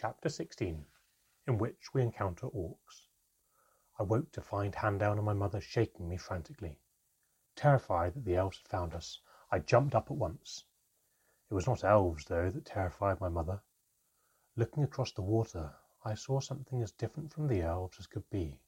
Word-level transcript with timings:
Chapter 0.00 0.28
16 0.28 0.86
In 1.48 1.58
which 1.58 1.92
we 1.92 2.02
encounter 2.02 2.46
orcs. 2.46 3.08
I 3.98 4.04
woke 4.04 4.30
to 4.30 4.40
find 4.40 4.72
Handeln 4.72 5.16
and 5.16 5.24
my 5.24 5.32
mother 5.32 5.60
shaking 5.60 6.08
me 6.08 6.16
frantically. 6.16 6.78
Terrified 7.56 8.14
that 8.14 8.24
the 8.24 8.36
elves 8.36 8.58
had 8.58 8.68
found 8.68 8.94
us, 8.94 9.20
I 9.50 9.58
jumped 9.58 9.96
up 9.96 10.08
at 10.08 10.16
once. 10.16 10.62
It 11.50 11.54
was 11.54 11.66
not 11.66 11.82
elves, 11.82 12.26
though, 12.26 12.48
that 12.48 12.64
terrified 12.64 13.20
my 13.20 13.28
mother. 13.28 13.60
Looking 14.54 14.84
across 14.84 15.10
the 15.10 15.22
water, 15.22 15.74
I 16.04 16.14
saw 16.14 16.38
something 16.38 16.80
as 16.80 16.92
different 16.92 17.32
from 17.32 17.48
the 17.48 17.62
elves 17.62 17.98
as 17.98 18.06
could 18.06 18.30
be. 18.30 18.60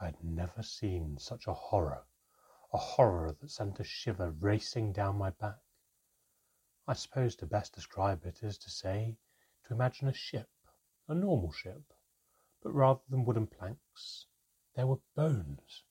I 0.00 0.06
had 0.06 0.24
never 0.24 0.64
seen 0.64 1.16
such 1.16 1.46
a 1.46 1.54
horror, 1.54 2.08
a 2.72 2.78
horror 2.78 3.36
that 3.40 3.52
sent 3.52 3.78
a 3.78 3.84
shiver 3.84 4.32
racing 4.32 4.94
down 4.94 5.16
my 5.16 5.30
back. 5.30 5.60
I 6.88 6.94
suppose 6.94 7.36
to 7.36 7.46
best 7.46 7.72
describe 7.72 8.26
it 8.26 8.42
is 8.42 8.58
to 8.58 8.68
say 8.68 9.16
to 9.64 9.74
imagine 9.74 10.08
a 10.08 10.12
ship, 10.12 10.50
a 11.08 11.14
normal 11.14 11.50
ship, 11.52 11.82
but 12.62 12.72
rather 12.72 13.00
than 13.08 13.24
wooden 13.24 13.46
planks, 13.46 14.26
there 14.74 14.86
were 14.86 15.00
bones, 15.14 15.84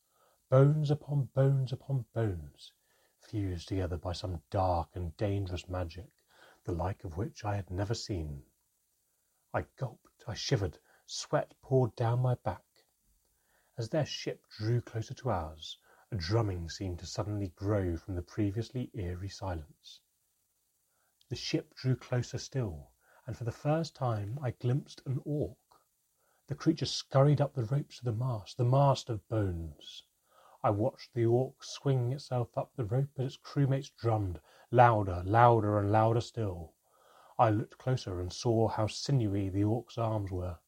bones 0.49 0.91
upon 0.91 1.25
bones 1.33 1.71
upon 1.71 2.05
bones, 2.13 2.71
fused 3.19 3.67
together 3.67 3.97
by 3.97 4.13
some 4.13 4.41
dark 4.49 4.95
and 4.95 5.17
dangerous 5.17 5.67
magic, 5.67 6.09
the 6.63 6.71
like 6.71 7.03
of 7.03 7.17
which 7.17 7.43
I 7.43 7.55
had 7.55 7.69
never 7.71 7.93
seen. 7.93 8.43
I 9.53 9.65
gulped, 9.77 10.23
I 10.27 10.33
shivered, 10.33 10.79
sweat 11.05 11.53
poured 11.61 11.95
down 11.95 12.19
my 12.21 12.35
back. 12.35 12.65
As 13.77 13.89
their 13.89 14.05
ship 14.05 14.45
drew 14.49 14.81
closer 14.81 15.13
to 15.15 15.29
ours, 15.29 15.77
a 16.11 16.15
drumming 16.15 16.69
seemed 16.69 16.99
to 16.99 17.07
suddenly 17.07 17.49
grow 17.49 17.97
from 17.97 18.13
the 18.15 18.21
previously 18.21 18.91
eerie 18.93 19.29
silence. 19.29 19.99
The 21.29 21.35
ship 21.35 21.73
drew 21.73 21.95
closer 21.95 22.37
still, 22.37 22.92
and 23.25 23.37
for 23.37 23.43
the 23.43 23.51
first 23.51 23.95
time 23.95 24.37
I 24.41 24.51
glimpsed 24.51 25.01
an 25.05 25.21
orc. 25.25 25.57
The 26.47 26.55
creature 26.55 26.85
scurried 26.85 27.39
up 27.39 27.53
the 27.53 27.63
ropes 27.63 27.99
of 27.99 28.05
the 28.05 28.11
mast, 28.11 28.57
the 28.57 28.65
mast 28.65 29.09
of 29.09 29.27
bones. 29.29 30.03
I 30.63 30.69
watched 30.69 31.13
the 31.13 31.25
orc 31.25 31.63
swing 31.63 32.11
itself 32.13 32.57
up 32.57 32.71
the 32.75 32.85
rope 32.85 33.09
as 33.17 33.25
its 33.25 33.37
crewmates 33.37 33.91
drummed, 33.97 34.39
louder, 34.71 35.23
louder, 35.25 35.79
and 35.79 35.91
louder 35.91 36.21
still. 36.21 36.73
I 37.37 37.49
looked 37.49 37.77
closer 37.77 38.21
and 38.21 38.31
saw 38.31 38.67
how 38.67 38.87
sinewy 38.87 39.49
the 39.49 39.63
orc's 39.63 39.97
arms 39.97 40.31
were. 40.31 40.59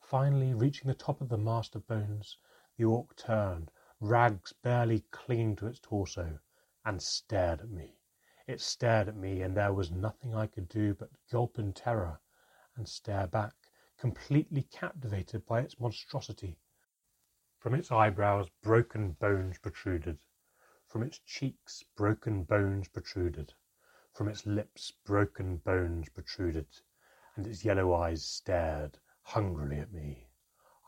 Finally, 0.00 0.54
reaching 0.54 0.88
the 0.88 0.94
top 0.94 1.20
of 1.20 1.28
the 1.28 1.38
mast 1.38 1.76
of 1.76 1.86
bones, 1.86 2.38
the 2.76 2.84
orc 2.84 3.14
turned, 3.16 3.70
rags 4.00 4.52
barely 4.52 5.04
clinging 5.10 5.56
to 5.56 5.66
its 5.66 5.78
torso, 5.78 6.40
and 6.84 7.02
stared 7.02 7.60
at 7.60 7.70
me. 7.70 7.99
It 8.50 8.60
stared 8.60 9.06
at 9.06 9.14
me, 9.14 9.42
and 9.42 9.56
there 9.56 9.72
was 9.72 9.92
nothing 9.92 10.34
I 10.34 10.48
could 10.48 10.68
do 10.68 10.92
but 10.92 11.12
gulp 11.30 11.56
in 11.56 11.72
terror 11.72 12.18
and 12.74 12.88
stare 12.88 13.28
back, 13.28 13.54
completely 13.96 14.64
captivated 14.64 15.46
by 15.46 15.60
its 15.60 15.78
monstrosity. 15.78 16.58
From 17.60 17.76
its 17.76 17.92
eyebrows, 17.92 18.48
broken 18.60 19.12
bones 19.12 19.58
protruded. 19.58 20.24
From 20.88 21.04
its 21.04 21.20
cheeks, 21.20 21.84
broken 21.94 22.42
bones 22.42 22.88
protruded. 22.88 23.54
From 24.12 24.26
its 24.26 24.44
lips, 24.44 24.90
broken 25.04 25.58
bones 25.58 26.08
protruded, 26.08 26.66
and 27.36 27.46
its 27.46 27.64
yellow 27.64 27.94
eyes 27.94 28.24
stared 28.26 28.98
hungrily 29.22 29.78
at 29.78 29.92
me. 29.92 30.26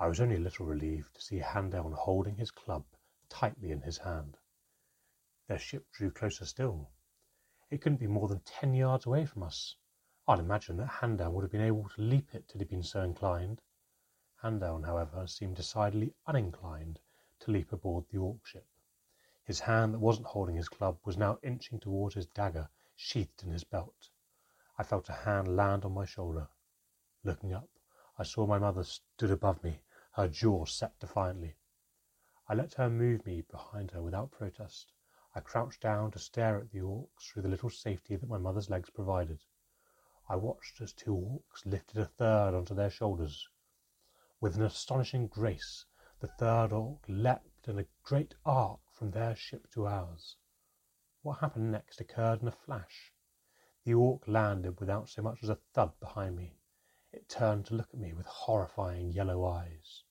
I 0.01 0.09
was 0.09 0.21
only 0.21 0.35
a 0.35 0.41
little 0.41 0.67
relieved 0.67 1.15
to 1.15 1.23
see 1.23 1.39
Handeln 1.39 1.93
holding 1.93 2.39
his 2.39 2.51
club 2.51 2.87
tightly 3.29 3.71
in 3.71 3.83
his 3.83 3.99
hand. 3.99 4.37
Their 5.47 5.61
ship 5.61 5.87
drew 5.93 6.11
closer 6.11 6.45
still. 6.45 6.91
It 7.73 7.81
couldn't 7.81 8.01
be 8.01 8.06
more 8.06 8.28
than 8.28 8.41
ten 8.41 8.75
yards 8.75 9.06
away 9.06 9.25
from 9.25 9.42
us. 9.42 9.77
I'd 10.28 10.41
imagine 10.41 10.77
that 10.77 11.01
Handeln 11.01 11.33
would 11.33 11.41
have 11.41 11.51
been 11.51 11.62
able 11.62 11.89
to 11.89 12.03
leap 12.03 12.34
it 12.34 12.53
had 12.53 12.61
he 12.61 12.67
been 12.67 12.83
so 12.83 13.01
inclined. 13.01 13.62
Handeln, 14.42 14.84
however, 14.84 15.27
seemed 15.27 15.56
decidedly 15.56 16.12
uninclined 16.27 16.98
to 17.41 17.50
leap 17.50 17.73
aboard 17.73 18.05
the 18.11 18.19
Orc 18.19 18.45
ship. 18.45 18.67
His 19.43 19.60
hand 19.60 19.94
that 19.94 20.00
wasn't 20.00 20.27
holding 20.27 20.55
his 20.55 20.69
club 20.69 20.99
was 21.06 21.16
now 21.16 21.38
inching 21.43 21.81
towards 21.81 22.15
his 22.15 22.27
dagger 22.27 22.69
sheathed 22.94 23.43
in 23.43 23.50
his 23.50 23.65
belt. 23.65 24.10
I 24.77 24.83
felt 24.83 25.09
a 25.09 25.12
hand 25.12 25.56
land 25.56 25.87
on 25.87 25.94
my 25.94 26.04
shoulder. 26.04 26.49
Looking 27.25 27.54
up, 27.54 27.71
I 28.19 28.25
saw 28.25 28.47
my 28.47 28.59
mother 28.59 28.84
stood 28.84 29.31
above 29.31 29.65
me, 29.65 29.81
her 30.12 30.28
jaw 30.28 30.66
set 30.66 30.99
defiantly. 31.00 31.56
I 32.47 32.53
let 32.53 32.75
her 32.75 32.91
move 32.91 33.25
me 33.25 33.41
behind 33.41 33.93
her 33.93 34.03
without 34.03 34.31
protest. 34.31 34.93
I 35.34 35.41
crouched 35.41 35.81
down 35.81 36.10
to 36.10 36.19
stare 36.19 36.59
at 36.59 36.72
the 36.72 36.81
orcs 36.81 37.22
through 37.22 37.41
the 37.41 37.48
little 37.48 37.70
safety 37.70 38.16
that 38.16 38.28
my 38.28 38.37
mother's 38.37 38.69
legs 38.69 38.91
provided. 38.91 39.41
I 40.28 40.37
watched 40.37 40.78
as 40.82 40.93
two 40.93 41.15
orcs 41.15 41.65
lifted 41.65 41.97
a 41.97 42.04
third 42.04 42.53
onto 42.54 42.75
their 42.75 42.91
shoulders. 42.91 43.48
With 44.42 44.56
an 44.56 44.62
astonishing 44.62 45.28
grace, 45.28 45.87
the 46.21 46.26
third 46.26 46.71
orc 46.75 47.00
leapt 47.09 47.66
in 47.66 47.78
a 47.78 47.87
great 48.03 48.34
arc 48.44 48.81
from 48.91 49.10
their 49.10 49.34
ship 49.34 49.71
to 49.71 49.87
ours. 49.87 50.37
What 51.22 51.38
happened 51.38 51.72
next 51.72 51.98
occurred 52.03 52.42
in 52.42 52.48
a 52.48 52.53
flash. 52.53 53.15
The 53.84 53.94
orc 53.94 54.28
landed 54.28 54.81
without 54.81 55.09
so 55.09 55.22
much 55.22 55.42
as 55.42 55.48
a 55.48 55.56
thud 55.72 55.98
behind 55.98 56.37
me. 56.37 56.59
It 57.10 57.31
turned 57.31 57.65
to 57.66 57.75
look 57.75 57.88
at 57.94 58.00
me 58.00 58.12
with 58.12 58.26
horrifying 58.26 59.12
yellow 59.12 59.47
eyes. 59.47 60.04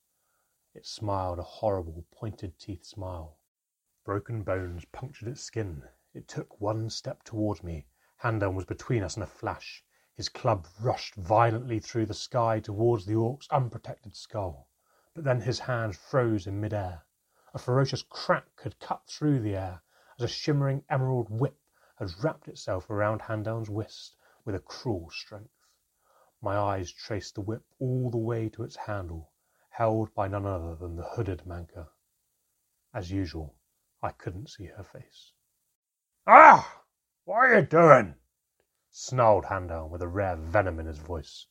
It 0.73 0.87
smiled 0.87 1.37
a 1.37 1.43
horrible 1.43 2.05
pointed 2.09 2.57
teeth 2.57 2.85
smile. 2.85 3.37
Broken 4.03 4.41
bones 4.41 4.83
punctured 4.85 5.27
its 5.27 5.43
skin. 5.43 5.87
It 6.15 6.27
took 6.27 6.59
one 6.59 6.89
step 6.89 7.21
toward 7.21 7.63
me. 7.63 7.85
Handeln 8.17 8.55
was 8.55 8.65
between 8.65 9.03
us 9.03 9.15
in 9.15 9.21
a 9.21 9.27
flash. 9.27 9.85
His 10.15 10.27
club 10.27 10.67
rushed 10.79 11.13
violently 11.13 11.79
through 11.79 12.07
the 12.07 12.15
sky 12.15 12.59
towards 12.59 13.05
the 13.05 13.13
orc's 13.13 13.47
unprotected 13.49 14.15
skull. 14.15 14.67
But 15.13 15.23
then 15.23 15.41
his 15.41 15.59
hand 15.59 15.95
froze 15.95 16.47
in 16.47 16.59
midair. 16.59 17.05
A 17.53 17.59
ferocious 17.59 18.01
crack 18.01 18.61
had 18.61 18.79
cut 18.79 19.05
through 19.05 19.39
the 19.39 19.55
air 19.55 19.83
as 20.17 20.23
a 20.23 20.27
shimmering 20.27 20.83
emerald 20.89 21.29
whip 21.29 21.61
had 21.97 22.23
wrapped 22.23 22.47
itself 22.47 22.89
around 22.89 23.21
Handeln's 23.21 23.69
wrist 23.69 24.15
with 24.43 24.55
a 24.55 24.59
cruel 24.59 25.11
strength. 25.11 25.67
My 26.41 26.57
eyes 26.57 26.91
traced 26.91 27.35
the 27.35 27.41
whip 27.41 27.65
all 27.77 28.09
the 28.09 28.17
way 28.17 28.49
to 28.49 28.63
its 28.63 28.75
handle, 28.75 29.31
held 29.69 30.11
by 30.15 30.27
none 30.27 30.47
other 30.47 30.75
than 30.75 30.95
the 30.95 31.07
hooded 31.07 31.45
Manka. 31.45 31.89
As 32.95 33.11
usual, 33.11 33.55
I 34.03 34.11
couldn't 34.11 34.49
see 34.49 34.65
her 34.65 34.83
face. 34.83 35.33
Ah! 36.25 36.83
What 37.25 37.37
are 37.37 37.59
you 37.59 37.65
doing? 37.65 38.15
snarled 38.89 39.45
Handeln 39.45 39.89
with 39.89 40.01
a 40.01 40.07
rare 40.07 40.35
venom 40.35 40.79
in 40.79 40.87
his 40.87 40.97
voice. 40.97 41.45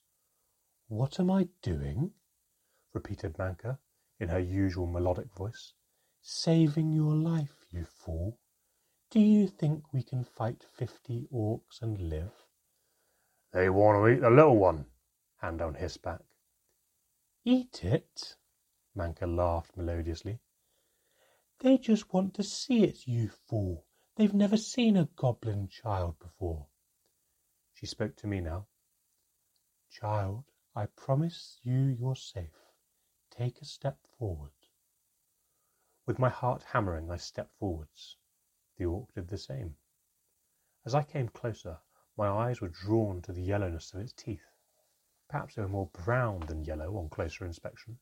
What 0.89 1.21
am 1.21 1.31
I 1.31 1.49
doing? 1.63 2.13
repeated 2.93 3.39
Manka 3.39 3.79
in 4.19 4.29
her 4.29 4.41
usual 4.41 4.87
melodic 4.87 5.33
voice. 5.35 5.73
Saving 6.23 6.93
your 6.93 7.15
life, 7.15 7.67
you 7.71 7.85
fool. 7.85 8.39
Do 9.11 9.21
you 9.21 9.47
think 9.47 9.93
we 9.93 10.03
can 10.03 10.25
fight 10.25 10.65
fifty 10.73 11.29
orcs 11.33 11.81
and 11.81 11.99
live? 11.99 12.33
They 13.53 13.71
want 13.71 13.99
to 13.99 14.09
eat 14.09 14.21
the 14.21 14.31
little 14.31 14.57
one, 14.57 14.87
Handeln 15.43 15.77
hissed 15.77 16.03
back. 16.03 16.21
Eat 17.45 17.85
it? 17.85 18.37
Manka 18.95 19.27
laughed 19.27 19.77
melodiously. 19.77 20.41
They 21.63 21.77
just 21.77 22.11
want 22.15 22.33
to 22.35 22.43
see 22.43 22.85
it, 22.85 23.07
you 23.07 23.29
fool. 23.29 23.85
They've 24.17 24.33
never 24.33 24.57
seen 24.57 24.97
a 24.97 25.11
goblin 25.15 25.69
child 25.69 26.19
before. 26.19 26.69
She 27.75 27.85
spoke 27.85 28.17
to 28.17 28.27
me 28.27 28.41
now. 28.41 28.67
Child, 29.91 30.45
I 30.75 30.87
promise 30.87 31.59
you 31.63 31.75
you're 31.75 32.17
safe. 32.17 32.73
Take 33.31 33.61
a 33.61 33.67
step 33.67 33.99
forward. 34.19 34.53
With 36.07 36.19
my 36.19 36.31
heart 36.31 36.63
hammering, 36.63 37.11
I 37.11 37.19
stepped 37.19 37.55
forwards. 37.59 38.17
The 38.79 38.87
orc 38.87 39.13
did 39.13 39.29
the 39.29 39.37
same. 39.37 39.77
As 40.87 40.95
I 40.95 41.03
came 41.03 41.29
closer, 41.29 41.79
my 42.17 42.29
eyes 42.29 42.63
were 42.63 42.69
drawn 42.69 43.21
to 43.23 43.33
the 43.33 43.43
yellowness 43.43 43.93
of 43.93 44.01
its 44.01 44.15
teeth. 44.15 44.47
Perhaps 45.29 45.57
they 45.57 45.63
were 45.63 45.69
more 45.69 45.91
brown 45.93 46.41
than 46.41 46.65
yellow 46.65 46.97
on 46.97 47.11
closer 47.11 47.45
inspection. 47.45 47.99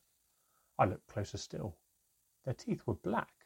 I 0.77 0.85
looked 0.85 1.07
closer 1.07 1.37
still. 1.37 1.77
Their 2.45 2.53
teeth 2.53 2.87
were 2.87 2.95
black. 2.95 3.38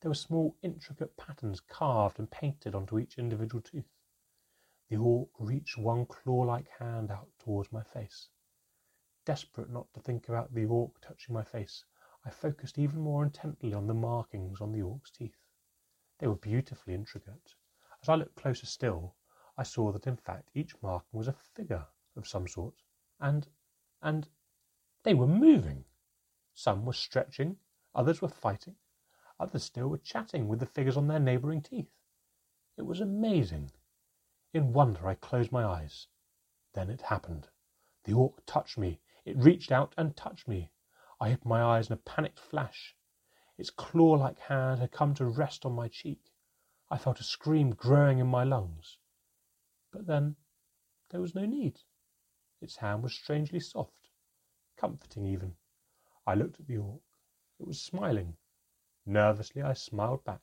There 0.00 0.10
were 0.10 0.14
small 0.14 0.56
intricate 0.62 1.16
patterns 1.16 1.58
carved 1.58 2.20
and 2.20 2.30
painted 2.30 2.72
onto 2.72 3.00
each 3.00 3.18
individual 3.18 3.60
tooth. 3.60 3.90
The 4.88 4.96
orc 4.96 5.30
reached 5.40 5.76
one 5.76 6.06
claw-like 6.06 6.68
hand 6.68 7.10
out 7.10 7.30
towards 7.40 7.72
my 7.72 7.82
face. 7.82 8.28
Desperate 9.24 9.70
not 9.70 9.92
to 9.94 10.00
think 10.00 10.28
about 10.28 10.54
the 10.54 10.66
orc 10.66 11.00
touching 11.00 11.34
my 11.34 11.42
face, 11.42 11.84
I 12.24 12.30
focused 12.30 12.78
even 12.78 13.00
more 13.00 13.24
intently 13.24 13.74
on 13.74 13.88
the 13.88 13.94
markings 13.94 14.60
on 14.60 14.70
the 14.70 14.82
orc's 14.82 15.10
teeth. 15.10 15.42
They 16.18 16.28
were 16.28 16.36
beautifully 16.36 16.94
intricate. 16.94 17.54
As 18.00 18.08
I 18.08 18.14
looked 18.14 18.36
closer 18.36 18.66
still, 18.66 19.16
I 19.56 19.64
saw 19.64 19.90
that 19.90 20.06
in 20.06 20.16
fact 20.16 20.50
each 20.54 20.80
marking 20.80 21.18
was 21.18 21.26
a 21.26 21.32
figure 21.32 21.88
of 22.14 22.28
some 22.28 22.46
sort, 22.46 22.82
and 23.18 23.48
and 24.00 24.28
they 25.02 25.14
were 25.14 25.26
moving. 25.26 25.84
Some 26.54 26.84
were 26.84 26.92
stretching, 26.92 27.58
others 27.94 28.22
were 28.22 28.28
fighting, 28.28 28.76
Others 29.40 29.64
still 29.64 29.88
were 29.88 29.98
chatting 29.98 30.48
with 30.48 30.58
the 30.58 30.66
figures 30.66 30.96
on 30.96 31.06
their 31.06 31.20
neighbouring 31.20 31.62
teeth. 31.62 31.90
It 32.76 32.82
was 32.82 33.00
amazing. 33.00 33.70
In 34.52 34.72
wonder 34.72 35.06
I 35.06 35.14
closed 35.14 35.52
my 35.52 35.64
eyes. 35.64 36.08
Then 36.74 36.90
it 36.90 37.02
happened. 37.02 37.48
The 38.04 38.14
orc 38.14 38.44
touched 38.46 38.78
me. 38.78 39.00
It 39.24 39.36
reached 39.36 39.70
out 39.70 39.94
and 39.96 40.16
touched 40.16 40.48
me. 40.48 40.70
I 41.20 41.32
opened 41.32 41.46
my 41.46 41.62
eyes 41.62 41.88
in 41.88 41.94
a 41.94 41.98
panicked 41.98 42.40
flash. 42.40 42.96
Its 43.56 43.70
claw 43.70 44.12
like 44.12 44.38
hand 44.38 44.80
had 44.80 44.92
come 44.92 45.14
to 45.14 45.26
rest 45.26 45.66
on 45.66 45.72
my 45.72 45.88
cheek. 45.88 46.32
I 46.90 46.98
felt 46.98 47.20
a 47.20 47.24
scream 47.24 47.74
growing 47.74 48.18
in 48.18 48.26
my 48.26 48.44
lungs. 48.44 48.98
But 49.92 50.06
then 50.06 50.36
there 51.10 51.20
was 51.20 51.34
no 51.34 51.44
need. 51.44 51.80
Its 52.60 52.76
hand 52.76 53.02
was 53.02 53.14
strangely 53.14 53.60
soft, 53.60 54.10
comforting 54.76 55.26
even. 55.26 55.56
I 56.26 56.34
looked 56.34 56.60
at 56.60 56.66
the 56.66 56.78
orc. 56.78 57.02
It 57.58 57.66
was 57.66 57.80
smiling. 57.80 58.36
Nervously, 59.10 59.62
I 59.62 59.72
smiled 59.72 60.22
back. 60.24 60.42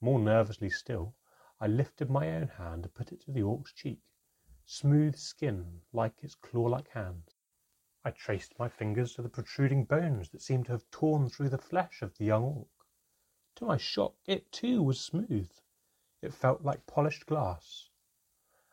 More 0.00 0.18
nervously 0.18 0.70
still, 0.70 1.14
I 1.60 1.66
lifted 1.66 2.08
my 2.08 2.34
own 2.34 2.48
hand 2.48 2.84
and 2.84 2.94
put 2.94 3.12
it 3.12 3.20
to 3.20 3.30
the 3.30 3.42
orc's 3.42 3.70
cheek. 3.74 4.00
Smooth 4.64 5.14
skin, 5.16 5.82
like 5.92 6.24
its 6.24 6.34
claw 6.34 6.68
like 6.68 6.88
hands. 6.88 7.36
I 8.02 8.12
traced 8.12 8.58
my 8.58 8.70
fingers 8.70 9.14
to 9.14 9.22
the 9.22 9.28
protruding 9.28 9.84
bones 9.84 10.30
that 10.30 10.40
seemed 10.40 10.64
to 10.66 10.72
have 10.72 10.90
torn 10.90 11.28
through 11.28 11.50
the 11.50 11.58
flesh 11.58 12.00
of 12.00 12.16
the 12.16 12.24
young 12.24 12.44
orc. 12.44 12.86
To 13.56 13.66
my 13.66 13.76
shock, 13.76 14.14
it 14.24 14.50
too 14.50 14.82
was 14.82 14.98
smooth. 14.98 15.50
It 16.22 16.32
felt 16.32 16.62
like 16.62 16.86
polished 16.86 17.26
glass. 17.26 17.90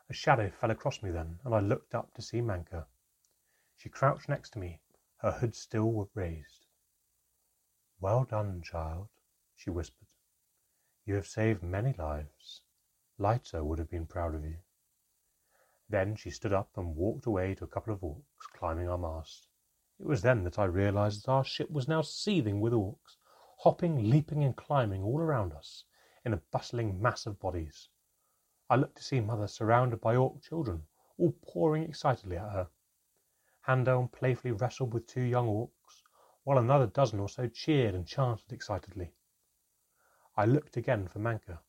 A 0.09 0.13
shadow 0.13 0.49
fell 0.49 0.71
across 0.71 1.03
me 1.03 1.11
then, 1.11 1.41
and 1.43 1.53
I 1.53 1.59
looked 1.59 1.93
up 1.93 2.13
to 2.13 2.21
see 2.21 2.39
Manka. 2.39 2.87
She 3.75 3.89
crouched 3.89 4.29
next 4.29 4.51
to 4.51 4.59
me, 4.59 4.79
her 5.17 5.31
hood 5.33 5.55
still 5.55 6.09
raised. 6.13 6.62
Well 8.03 8.25
done, 8.25 8.61
child, 8.61 9.07
she 9.55 9.69
whispered. 9.69 10.09
You 11.05 11.15
have 11.15 11.25
saved 11.25 11.63
many 11.63 11.93
lives. 11.93 12.63
Lyta 13.17 13.63
would 13.63 13.79
have 13.79 13.89
been 13.89 14.07
proud 14.07 14.35
of 14.35 14.43
you. 14.43 14.57
Then 15.87 16.17
she 16.17 16.29
stood 16.29 16.51
up 16.51 16.67
and 16.75 16.97
walked 16.97 17.27
away 17.27 17.55
to 17.55 17.63
a 17.63 17.67
couple 17.67 17.93
of 17.93 18.01
orcs 18.01 18.51
climbing 18.57 18.89
our 18.89 18.97
mast. 18.97 19.47
It 20.01 20.05
was 20.05 20.21
then 20.21 20.43
that 20.43 20.59
I 20.59 20.65
realized 20.65 21.23
that 21.23 21.31
our 21.31 21.45
ship 21.45 21.71
was 21.71 21.87
now 21.87 22.01
seething 22.01 22.59
with 22.59 22.73
orcs, 22.73 23.15
hopping, 23.59 24.09
leaping, 24.09 24.43
and 24.43 24.53
climbing 24.53 25.01
all 25.05 25.21
around 25.21 25.53
us 25.53 25.85
in 26.25 26.33
a 26.33 26.41
bustling 26.51 27.01
mass 27.01 27.25
of 27.25 27.39
bodies. 27.39 27.87
I 28.69 28.75
looked 28.75 28.97
to 28.97 29.03
see 29.05 29.21
Mother 29.21 29.47
surrounded 29.47 30.01
by 30.01 30.17
orc 30.17 30.41
children, 30.41 30.83
all 31.17 31.33
pouring 31.41 31.83
excitedly 31.83 32.35
at 32.35 32.51
her. 32.51 32.67
Handeln 33.65 34.09
playfully 34.11 34.51
wrestled 34.51 34.93
with 34.93 35.07
two 35.07 35.21
young 35.21 35.47
orcs, 35.47 36.02
while 36.43 36.57
another 36.57 36.87
dozen 36.87 37.19
or 37.19 37.29
so 37.29 37.47
cheered 37.47 37.95
and 37.95 38.05
chanted 38.05 38.51
excitedly. 38.51 39.13
I 40.35 40.45
looked 40.45 40.77
again 40.77 41.07
for 41.07 41.19
Manka. 41.19 41.61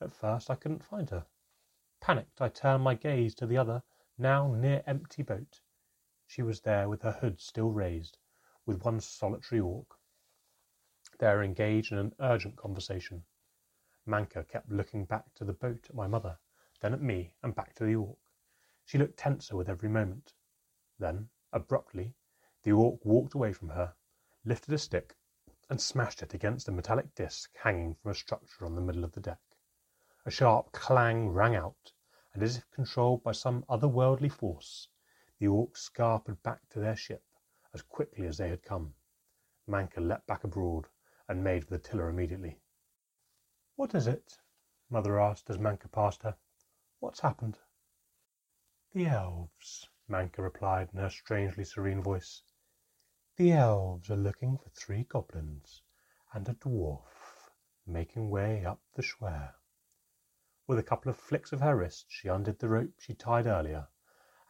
At 0.00 0.12
first 0.12 0.50
I 0.50 0.54
couldn't 0.54 0.84
find 0.84 1.08
her. 1.10 1.26
Panicked, 2.00 2.40
I 2.40 2.48
turned 2.48 2.84
my 2.84 2.94
gaze 2.94 3.34
to 3.36 3.46
the 3.46 3.56
other, 3.56 3.82
now 4.18 4.54
near 4.54 4.82
empty 4.86 5.22
boat. 5.22 5.60
She 6.26 6.42
was 6.42 6.60
there 6.60 6.88
with 6.88 7.02
her 7.02 7.12
hood 7.12 7.40
still 7.40 7.70
raised, 7.70 8.18
with 8.66 8.84
one 8.84 9.00
solitary 9.00 9.60
orc. 9.60 9.98
They 11.18 11.28
were 11.28 11.42
engaged 11.42 11.90
in 11.90 11.98
an 11.98 12.14
urgent 12.20 12.56
conversation. 12.56 13.24
Manka 14.04 14.44
kept 14.44 14.70
looking 14.70 15.04
back 15.04 15.34
to 15.34 15.44
the 15.44 15.52
boat 15.52 15.86
at 15.88 15.94
my 15.96 16.06
mother, 16.06 16.38
then 16.80 16.92
at 16.92 17.02
me, 17.02 17.34
and 17.42 17.54
back 17.54 17.74
to 17.74 17.84
the 17.84 17.96
orc. 17.96 18.18
She 18.84 18.98
looked 18.98 19.18
tenser 19.18 19.56
with 19.56 19.68
every 19.68 19.88
moment. 19.88 20.34
Then, 20.98 21.30
abruptly, 21.52 22.14
the 22.62 22.72
orc 22.72 23.04
walked 23.04 23.34
away 23.34 23.52
from 23.52 23.70
her, 23.70 23.94
lifted 24.48 24.72
a 24.72 24.78
stick, 24.78 25.14
and 25.68 25.78
smashed 25.78 26.22
it 26.22 26.32
against 26.32 26.68
a 26.68 26.72
metallic 26.72 27.14
disc 27.14 27.50
hanging 27.62 27.94
from 27.94 28.12
a 28.12 28.14
structure 28.14 28.64
on 28.64 28.74
the 28.74 28.80
middle 28.80 29.04
of 29.04 29.12
the 29.12 29.20
deck. 29.20 29.42
A 30.24 30.30
sharp 30.30 30.72
clang 30.72 31.28
rang 31.28 31.54
out, 31.54 31.92
and 32.32 32.42
as 32.42 32.56
if 32.56 32.70
controlled 32.70 33.22
by 33.22 33.32
some 33.32 33.62
otherworldly 33.68 34.32
force, 34.32 34.88
the 35.38 35.46
orcs 35.46 35.90
scarpered 35.90 36.42
back 36.42 36.66
to 36.70 36.80
their 36.80 36.96
ship 36.96 37.22
as 37.74 37.82
quickly 37.82 38.26
as 38.26 38.38
they 38.38 38.48
had 38.48 38.62
come. 38.62 38.94
Manka 39.66 40.00
leapt 40.00 40.26
back 40.26 40.44
abroad 40.44 40.86
and 41.28 41.44
made 41.44 41.64
for 41.64 41.70
the 41.70 41.78
tiller 41.78 42.08
immediately. 42.08 42.58
What 43.76 43.94
is 43.94 44.06
it? 44.06 44.38
Mother 44.88 45.20
asked 45.20 45.50
as 45.50 45.58
Manka 45.58 45.88
passed 45.88 46.22
her. 46.22 46.34
What's 47.00 47.20
happened? 47.20 47.58
The 48.94 49.06
elves, 49.08 49.90
Manka 50.08 50.40
replied 50.40 50.88
in 50.94 51.00
her 51.00 51.10
strangely 51.10 51.64
serene 51.64 52.02
voice. 52.02 52.42
The 53.38 53.52
elves 53.52 54.10
are 54.10 54.16
looking 54.16 54.58
for 54.58 54.68
three 54.70 55.04
goblins 55.04 55.82
and 56.32 56.48
a 56.48 56.54
dwarf 56.54 57.52
making 57.86 58.30
way 58.30 58.64
up 58.64 58.80
the 58.94 59.02
Schwer. 59.02 59.54
With 60.66 60.80
a 60.80 60.82
couple 60.82 61.08
of 61.08 61.16
flicks 61.16 61.52
of 61.52 61.60
her 61.60 61.76
wrist, 61.76 62.06
she 62.08 62.26
undid 62.26 62.58
the 62.58 62.68
rope 62.68 62.98
she 62.98 63.14
tied 63.14 63.46
earlier, 63.46 63.86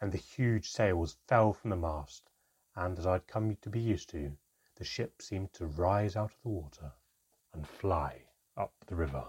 and 0.00 0.11
the 0.11 0.17
huge 0.17 0.70
sails 0.70 1.19
fell 1.26 1.52
from 1.52 1.69
the 1.69 1.76
mast, 1.76 2.31
and, 2.76 2.99
as 2.99 3.06
I'd 3.06 3.26
come 3.26 3.56
to 3.56 3.69
be 3.69 3.79
used 3.79 4.08
to, 4.08 4.38
the 4.76 4.85
ship 4.85 5.20
seemed 5.20 5.52
to 5.52 5.67
rise 5.67 6.17
out 6.17 6.32
of 6.32 6.40
the 6.43 6.49
water 6.49 6.94
and 7.52 7.69
fly 7.69 8.25
up 8.56 8.73
the 8.87 8.96
river. 8.96 9.26